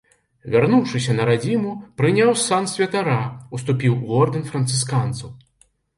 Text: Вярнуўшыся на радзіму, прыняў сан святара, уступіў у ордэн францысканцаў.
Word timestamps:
Вярнуўшыся 0.53 1.11
на 1.17 1.27
радзіму, 1.29 1.73
прыняў 2.01 2.31
сан 2.45 2.63
святара, 2.73 3.21
уступіў 3.59 3.93
у 4.07 4.19
ордэн 4.21 4.43
францысканцаў. 4.51 5.29